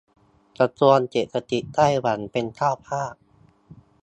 [0.57, 3.13] กระทรวงเศรษฐกิจไต้หวันเป็นเจ้าภาพ